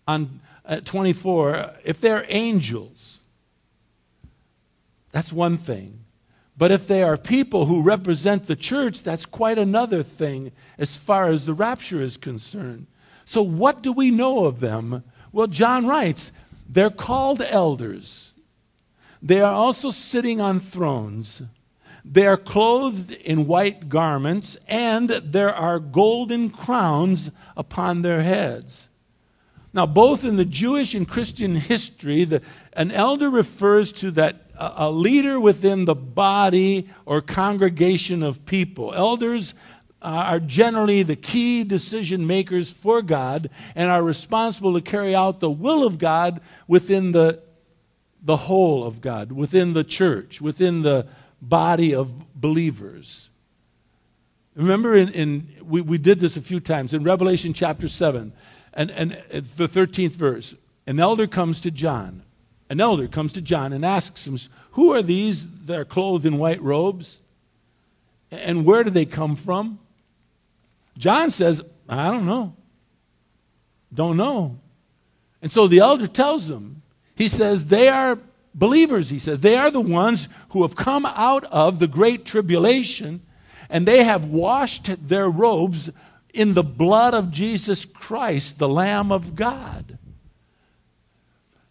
[0.07, 3.23] on uh, 24, if they're angels,
[5.11, 5.99] that's one thing.
[6.57, 11.29] But if they are people who represent the church, that's quite another thing as far
[11.29, 12.87] as the rapture is concerned.
[13.25, 15.03] So, what do we know of them?
[15.31, 16.31] Well, John writes,
[16.69, 18.33] they're called elders.
[19.21, 21.41] They are also sitting on thrones.
[22.03, 28.89] They are clothed in white garments, and there are golden crowns upon their heads.
[29.73, 32.41] Now, both in the Jewish and Christian history, the,
[32.73, 38.93] an elder refers to that a, a leader within the body or congregation of people.
[38.93, 39.53] Elders
[40.01, 45.39] uh, are generally the key decision makers for God and are responsible to carry out
[45.39, 47.41] the will of God within the,
[48.21, 51.07] the whole of God, within the church, within the
[51.41, 53.29] body of believers.
[54.55, 58.33] Remember, in, in we, we did this a few times in Revelation chapter 7
[58.73, 59.11] and, and
[59.57, 60.55] the 13th verse.
[60.85, 62.23] An elder comes to John.
[62.69, 64.37] An elder comes to John and asks him,
[64.71, 67.19] Who are these that are clothed in white robes?
[68.29, 69.79] And where do they come from?
[70.97, 72.55] John says, I don't know.
[73.93, 74.59] Don't know.
[75.41, 76.81] And so the elder tells him,
[77.15, 78.17] he says, they are
[78.53, 79.39] believers, he says.
[79.39, 83.21] They are the ones who have come out of the great tribulation
[83.71, 85.89] and they have washed their robes
[86.33, 89.97] in the blood of Jesus Christ, the Lamb of God.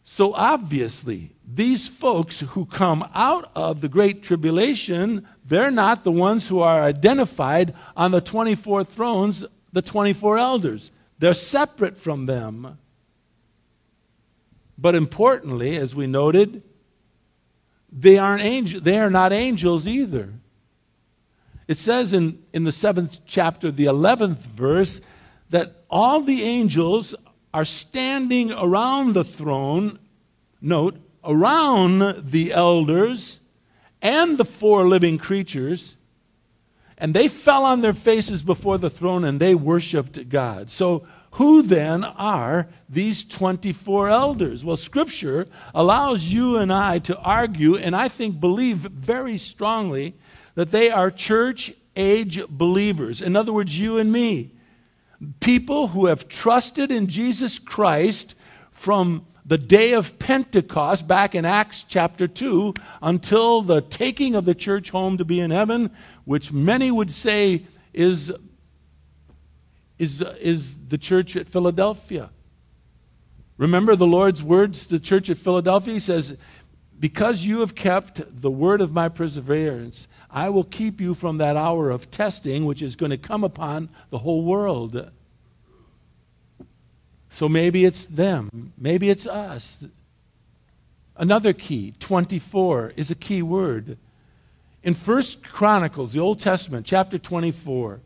[0.03, 6.49] So obviously, these folks who come out of the Great Tribulation, they're not the ones
[6.49, 10.91] who are identified on the 24 thrones, the 24 elders.
[11.19, 12.79] They're separate from them.
[14.77, 16.63] But importantly, as we noted,
[17.93, 20.33] they, aren't angel, they are not angels either.
[21.69, 25.01] It says in, in the seventh chapter, the 11th verse,
[25.51, 27.15] that all the angels
[27.53, 29.99] are standing around the throne,
[30.61, 33.41] note, around the elders
[34.01, 35.97] and the four living creatures,
[36.97, 40.71] and they fell on their faces before the throne and they worshiped God.
[40.71, 44.65] So, who then are these 24 elders?
[44.65, 50.17] Well, Scripture allows you and I to argue, and I think believe very strongly,
[50.55, 53.23] that they are church age believers.
[53.23, 54.51] In other words, you and me.
[55.39, 58.35] People who have trusted in Jesus Christ
[58.71, 64.55] from the day of Pentecost back in Acts chapter 2 until the taking of the
[64.55, 65.91] church home to be in heaven,
[66.25, 68.33] which many would say is,
[70.01, 72.31] is, is the church at Philadelphia.
[73.59, 75.93] Remember the Lord's words to the church at Philadelphia?
[75.93, 76.39] He says,
[76.99, 81.55] Because you have kept the word of my perseverance, I will keep you from that
[81.55, 85.11] hour of testing which is going to come upon the whole world.
[87.29, 89.85] So maybe it's them, maybe it's us.
[91.15, 93.99] Another key, 24, is a key word.
[94.83, 98.01] In First Chronicles, the Old Testament, chapter 24,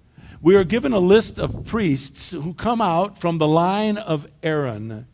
[0.44, 5.06] we are given a list of priests who come out from the line of Aaron.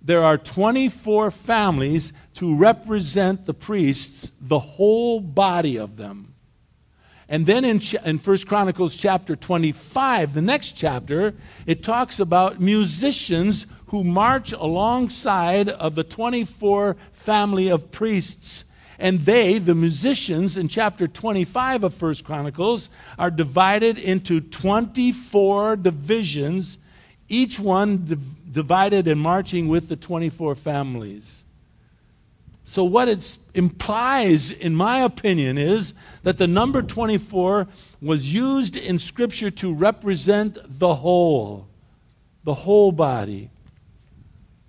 [0.00, 6.34] There are 24 families to represent the priests, the whole body of them.
[7.28, 11.34] And then in, in 1 Chronicles chapter 25, the next chapter,
[11.66, 18.64] it talks about musicians who march alongside of the 24 family of priests.
[19.00, 26.76] And they, the musicians, in chapter 25 of First Chronicles, are divided into 24 divisions,
[27.26, 31.46] each one div- divided and marching with the 24 families.
[32.64, 37.68] So, what it implies, in my opinion, is that the number 24
[38.02, 41.68] was used in Scripture to represent the whole,
[42.44, 43.48] the whole body.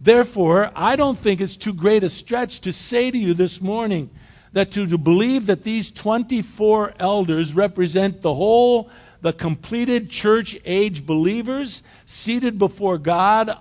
[0.04, 4.10] Therefore, I don't think it's too great a stretch to say to you this morning
[4.52, 8.90] that to, believe that these 24 elders represent the whole,
[9.22, 13.56] the completed church age believers seated before God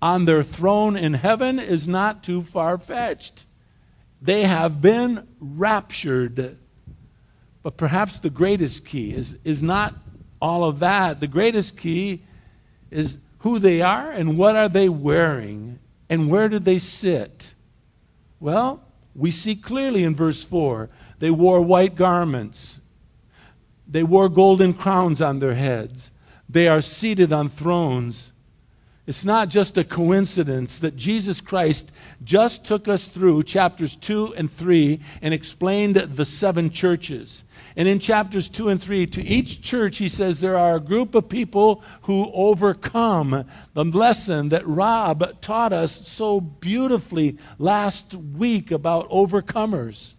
[0.00, 3.44] on their throne in heaven is not too far fetched.
[4.22, 6.58] They have been raptured.
[7.62, 9.94] But perhaps the greatest key is, is not
[10.40, 11.20] all of that.
[11.20, 12.22] The greatest key
[12.90, 15.78] is who they are and what are they wearing
[16.08, 17.54] and where do they sit.
[18.40, 22.80] Well, we see clearly in verse 4 they wore white garments,
[23.86, 26.10] they wore golden crowns on their heads,
[26.48, 28.32] they are seated on thrones.
[29.04, 31.90] It's not just a coincidence that Jesus Christ
[32.22, 37.42] just took us through chapters 2 and 3 and explained the seven churches.
[37.76, 41.14] And in chapters 2 and 3, to each church, he says there are a group
[41.14, 49.08] of people who overcome the lesson that Rob taught us so beautifully last week about
[49.08, 50.14] overcomers.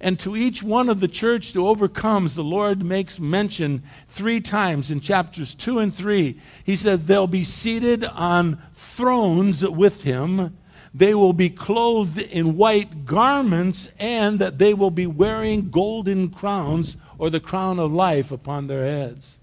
[0.00, 4.90] And to each one of the church who overcomes, the Lord makes mention three times
[4.90, 6.38] in chapters 2 and 3.
[6.64, 10.56] He said they'll be seated on thrones with him.
[10.94, 16.96] They will be clothed in white garments and that they will be wearing golden crowns
[17.18, 19.40] or the crown of life upon their heads.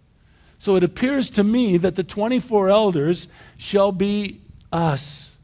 [0.57, 3.27] So it appears to me that the 24 elders
[3.57, 4.39] shall be
[4.71, 5.37] us,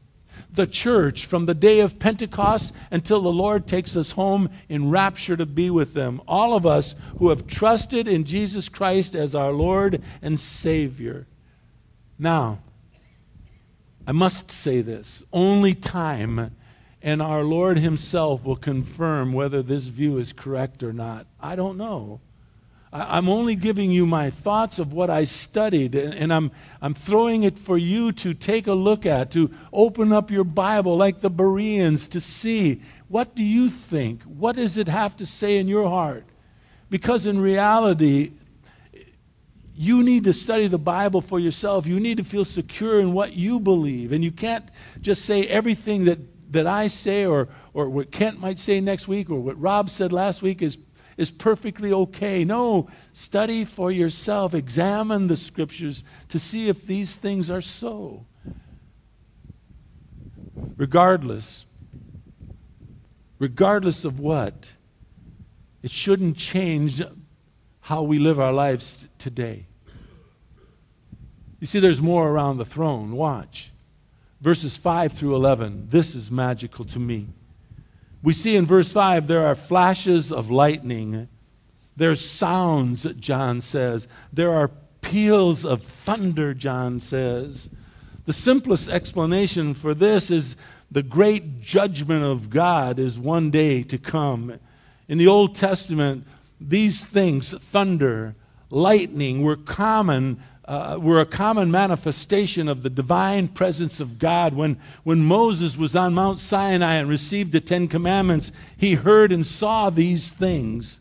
[0.50, 5.36] the church, from the day of Pentecost until the Lord takes us home in rapture
[5.36, 6.22] to be with them.
[6.26, 11.26] All of us who have trusted in Jesus Christ as our Lord and Savior.
[12.18, 12.60] Now,
[14.08, 16.56] I must say this only time
[17.02, 21.26] and our Lord Himself will confirm whether this view is correct or not.
[21.38, 22.20] I don't know.
[22.90, 26.50] I'm only giving you my thoughts of what I studied, and I'm,
[26.80, 30.96] I'm throwing it for you to take a look at, to open up your Bible
[30.96, 34.22] like the Bereans to see what do you think?
[34.22, 36.24] What does it have to say in your heart?
[36.88, 38.32] Because in reality,
[39.78, 41.86] you need to study the Bible for yourself.
[41.86, 44.10] You need to feel secure in what you believe.
[44.10, 44.68] And you can't
[45.00, 46.18] just say everything that,
[46.52, 50.12] that I say or, or what Kent might say next week or what Rob said
[50.12, 50.78] last week is,
[51.16, 52.44] is perfectly okay.
[52.44, 54.52] No, study for yourself.
[54.52, 58.26] Examine the scriptures to see if these things are so.
[60.76, 61.66] Regardless,
[63.38, 64.72] regardless of what,
[65.84, 67.00] it shouldn't change
[67.88, 69.64] how we live our lives today.
[71.58, 73.12] You see, there's more around the throne.
[73.12, 73.72] Watch.
[74.42, 75.86] Verses 5 through 11.
[75.88, 77.28] This is magical to me.
[78.22, 81.28] We see in verse 5 there are flashes of lightning.
[81.96, 84.06] There's sounds, John says.
[84.34, 84.70] There are
[85.00, 87.70] peals of thunder, John says.
[88.26, 90.56] The simplest explanation for this is
[90.90, 94.60] the great judgment of God is one day to come.
[95.08, 96.26] In the Old Testament,
[96.60, 98.34] these things, thunder,
[98.70, 104.52] lightning, were common uh, were a common manifestation of the divine presence of God.
[104.52, 109.46] When, when Moses was on Mount Sinai and received the Ten Commandments, he heard and
[109.46, 111.00] saw these things.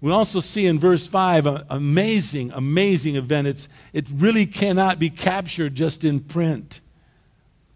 [0.00, 3.48] We also see in verse 5 an amazing, amazing event.
[3.48, 6.80] It's, it really cannot be captured just in print.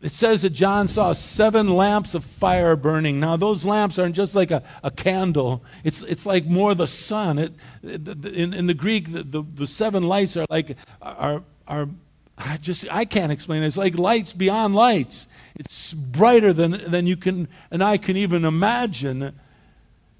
[0.03, 3.21] It says that John saw seven lamps of fire burning.
[3.21, 7.39] Now, those lamps aren't just like a, a candle, it's, it's like more the sun.
[7.39, 11.89] It, in, in the Greek, the, the, the seven lights are like, are, are
[12.37, 13.67] I just I can't explain it.
[13.67, 15.29] It's like lights beyond lights.
[15.55, 19.39] It's brighter than, than you can and I can even imagine.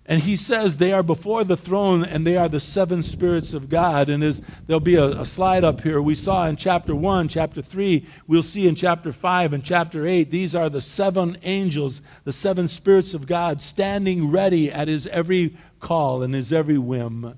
[0.05, 3.69] And he says they are before the throne and they are the seven spirits of
[3.69, 4.09] God.
[4.09, 7.63] And as there'll be a, a, slide up here, we saw in chapter 1, chapter
[7.63, 12.33] 3, we'll see in chapter 5 and chapter 8, these are the seven angels, the
[12.33, 17.37] seven spirits of God, standing ready at his every call and his every whim.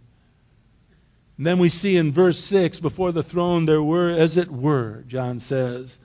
[1.37, 5.05] And then we see in verse 6, before the throne there were, as it were,
[5.07, 5.99] John says,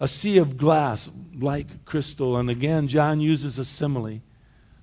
[0.00, 1.08] a sea of glass
[1.38, 2.36] like crystal.
[2.36, 4.22] And again, John uses a simile.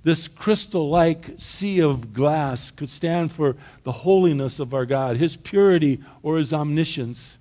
[0.07, 5.35] This crystal like sea of glass could stand for the holiness of our God, His
[5.35, 7.37] purity or His omniscience.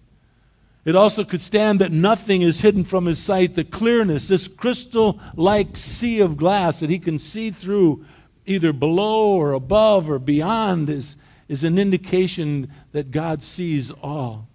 [0.85, 5.21] It also could stand that nothing is hidden from His sight, the clearness, this crystal
[5.37, 8.05] like sea of glass that He can see through
[8.47, 14.49] either below or above or beyond is, is an indication that God sees all.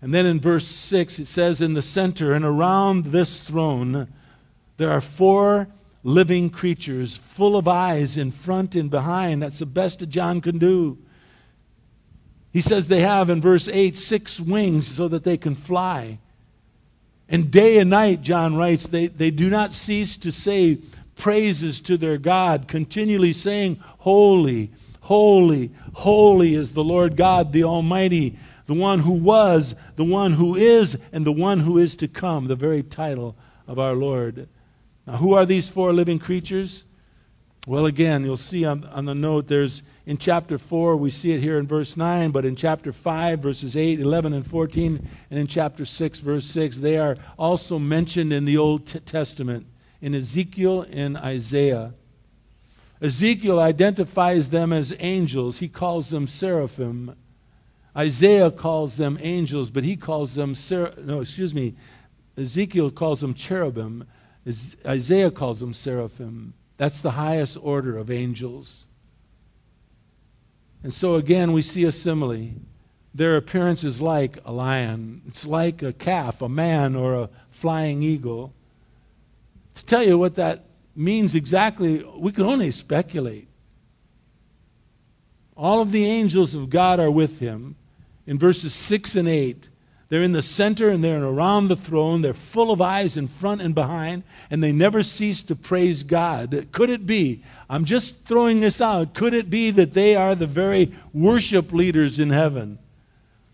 [0.00, 4.06] And then in verse 6, it says, In the center and around this throne,
[4.76, 5.66] there are four
[6.02, 9.42] living creatures, full of eyes in front and behind.
[9.42, 10.98] That's the best that John can do.
[12.52, 16.18] He says they have, in verse 8, six wings so that they can fly.
[17.28, 20.78] And day and night, John writes, they, they do not cease to say
[21.16, 24.70] praises to their God, continually saying, Holy,
[25.00, 30.56] holy, holy is the Lord God, the Almighty, the one who was, the one who
[30.56, 33.36] is, and the one who is to come, the very title
[33.66, 34.48] of our Lord.
[35.08, 36.84] Now, who are these four living creatures?
[37.66, 41.40] Well, again, you'll see on, on the note, there's in chapter 4, we see it
[41.40, 45.46] here in verse 9, but in chapter 5, verses 8, 11, and 14, and in
[45.46, 49.66] chapter 6, verse 6, they are also mentioned in the Old T- Testament,
[50.02, 51.94] in Ezekiel and Isaiah.
[53.00, 57.16] Ezekiel identifies them as angels, he calls them seraphim.
[57.96, 61.76] Isaiah calls them angels, but he calls them, ser- no, excuse me,
[62.36, 64.04] Ezekiel calls them cherubim.
[64.46, 66.54] Isaiah calls them seraphim.
[66.76, 68.86] That's the highest order of angels.
[70.82, 72.50] And so again, we see a simile.
[73.14, 78.02] Their appearance is like a lion, it's like a calf, a man, or a flying
[78.02, 78.52] eagle.
[79.74, 80.64] To tell you what that
[80.94, 83.48] means exactly, we can only speculate.
[85.56, 87.74] All of the angels of God are with him.
[88.26, 89.68] In verses 6 and 8,
[90.08, 92.22] They're in the center and they're around the throne.
[92.22, 96.68] They're full of eyes in front and behind, and they never cease to praise God.
[96.72, 97.42] Could it be?
[97.68, 99.12] I'm just throwing this out.
[99.12, 102.78] Could it be that they are the very worship leaders in heaven?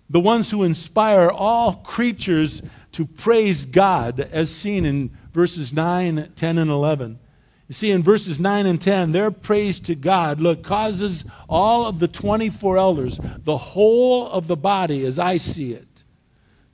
[0.08, 6.58] The ones who inspire all creatures to praise God, as seen in verses 9, 10,
[6.58, 7.18] and 11.
[7.66, 11.98] You see, in verses 9 and 10, their praise to God, look, causes all of
[11.98, 15.93] the 24 elders, the whole of the body, as I see it,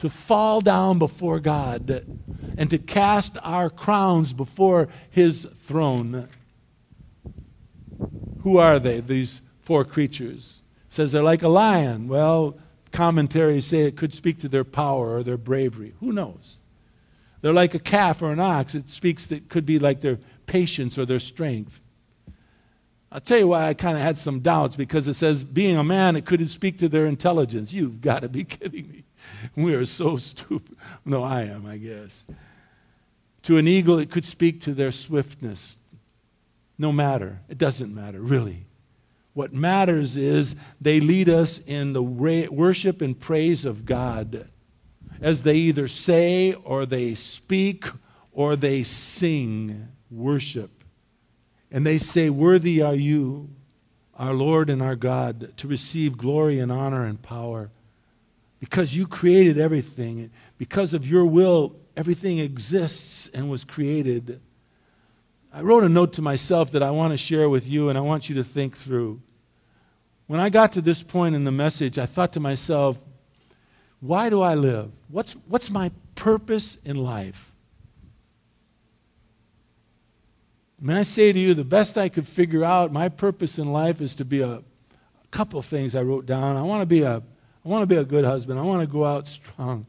[0.01, 2.05] to fall down before God
[2.57, 6.27] and to cast our crowns before his throne.
[8.43, 10.63] Who are they, these four creatures?
[10.89, 12.09] It says they're like a lion.
[12.09, 12.57] Well,
[12.93, 15.93] commentaries say it could speak to their power or their bravery.
[16.01, 16.61] Who knows?
[17.43, 18.75] They're like a calf or an ox.
[18.75, 21.83] It speaks that could be like their patience or their strength.
[23.13, 25.85] I'll tell you why I kind of had some doubts because it says, being a
[25.85, 27.75] man, it couldn't speak to their intelligence.
[27.75, 29.05] You've got to be kidding me.
[29.57, 30.77] We are so stupid.
[31.05, 32.25] No, I am, I guess.
[33.43, 35.79] To an eagle, it could speak to their swiftness.
[36.79, 37.41] No matter.
[37.49, 38.67] It doesn't matter, really.
[39.33, 44.49] What matters is they lead us in the worship and praise of God
[45.21, 47.87] as they either say or they speak
[48.33, 50.85] or they sing worship.
[51.71, 53.51] And they say, Worthy are you,
[54.15, 57.71] our Lord and our God, to receive glory and honor and power
[58.61, 60.31] because you created everything.
[60.59, 64.41] Because of your will, everything exists and was created.
[65.53, 68.03] I wrote a note to myself that I want to share with you, and I
[68.03, 69.21] want you to think through.
[70.27, 73.01] When I got to this point in the message, I thought to myself,
[73.99, 74.93] why do I live?
[75.09, 77.51] What's, what's my purpose in life?
[80.81, 84.01] May I say to you, the best I could figure out, my purpose in life
[84.01, 84.63] is to be a, a
[85.31, 86.57] couple things I wrote down.
[86.57, 87.23] I want to be a
[87.65, 88.59] I want to be a good husband.
[88.59, 89.87] I want to go out strong.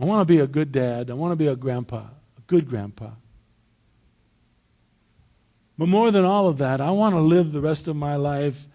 [0.00, 1.10] I want to be a good dad.
[1.10, 3.10] I want to be a grandpa, a good grandpa.
[5.76, 8.66] But more than all of that, I want to live the rest of my life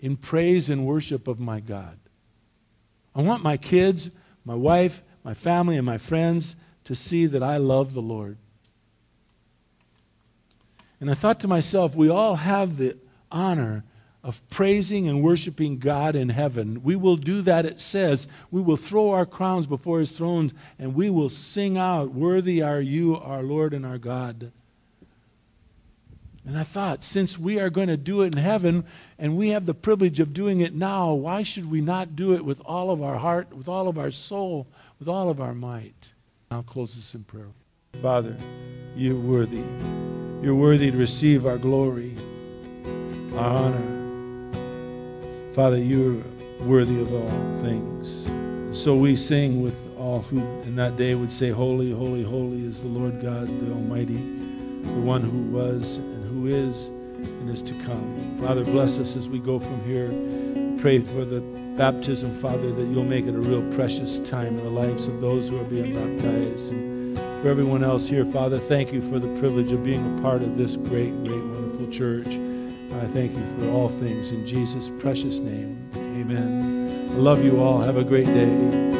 [0.00, 1.98] in praise and worship of my God.
[3.14, 4.10] I want my kids,
[4.44, 8.38] my wife, my family, and my friends to see that I love the Lord.
[11.00, 12.96] And I thought to myself, we all have the
[13.30, 13.84] honor
[14.24, 16.82] of praising and worshiping God in heaven.
[16.82, 18.26] We will do that, it says.
[18.50, 22.80] We will throw our crowns before his throne and we will sing out, Worthy are
[22.80, 24.50] you, our Lord and our God.
[26.44, 28.84] And I thought, since we are going to do it in heaven
[29.18, 32.44] and we have the privilege of doing it now, why should we not do it
[32.44, 34.66] with all of our heart, with all of our soul,
[34.98, 36.12] with all of our might?
[36.50, 37.48] I'll close this in prayer.
[38.00, 38.34] Father,
[38.96, 39.62] you're worthy.
[40.42, 42.16] You're worthy to receive our glory,
[43.34, 43.97] our honor
[45.58, 46.22] Father, you're
[46.60, 48.30] worthy of all things.
[48.80, 52.80] So we sing with all who in that day would say, Holy, holy, holy is
[52.80, 57.74] the Lord God, the Almighty, the one who was and who is and is to
[57.82, 58.38] come.
[58.40, 60.10] Father, bless us as we go from here.
[60.80, 61.40] Pray for the
[61.76, 65.48] baptism, Father, that you'll make it a real precious time in the lives of those
[65.48, 66.70] who are being baptized.
[66.70, 70.42] And for everyone else here, Father, thank you for the privilege of being a part
[70.42, 72.47] of this great, great, wonderful church.
[72.92, 75.90] I thank you for all things in Jesus' precious name.
[75.94, 77.10] Amen.
[77.10, 77.80] I love you all.
[77.80, 78.97] Have a great day.